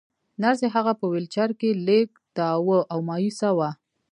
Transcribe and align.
نرسې 0.41 0.67
هغه 0.75 0.91
په 0.99 1.05
ويلچر 1.11 1.49
کې 1.59 1.69
لېږداوه 1.85 2.79
او 2.91 2.99
مايوسه 3.09 3.49
وه. 3.57 3.69